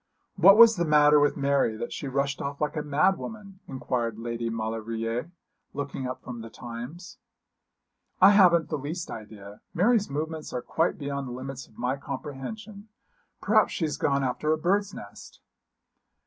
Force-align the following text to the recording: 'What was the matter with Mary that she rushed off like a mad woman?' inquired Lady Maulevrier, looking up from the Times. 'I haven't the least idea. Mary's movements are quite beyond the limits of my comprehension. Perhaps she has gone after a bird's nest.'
'What 0.35 0.57
was 0.57 0.77
the 0.77 0.83
matter 0.83 1.19
with 1.19 1.37
Mary 1.37 1.77
that 1.77 1.93
she 1.93 2.07
rushed 2.07 2.41
off 2.41 2.59
like 2.59 2.75
a 2.75 2.81
mad 2.81 3.19
woman?' 3.19 3.59
inquired 3.67 4.17
Lady 4.17 4.49
Maulevrier, 4.49 5.29
looking 5.75 6.07
up 6.07 6.23
from 6.23 6.41
the 6.41 6.49
Times. 6.49 7.19
'I 8.19 8.31
haven't 8.31 8.69
the 8.69 8.79
least 8.79 9.11
idea. 9.11 9.61
Mary's 9.75 10.09
movements 10.09 10.53
are 10.53 10.63
quite 10.63 10.97
beyond 10.97 11.27
the 11.27 11.31
limits 11.33 11.67
of 11.67 11.77
my 11.77 11.97
comprehension. 11.97 12.87
Perhaps 13.41 13.73
she 13.73 13.85
has 13.85 13.97
gone 13.97 14.23
after 14.23 14.51
a 14.51 14.57
bird's 14.57 14.91
nest.' 14.91 15.39